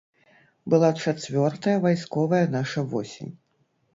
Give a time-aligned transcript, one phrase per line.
[0.73, 3.33] Была чацвёртая вайсковая наша восень.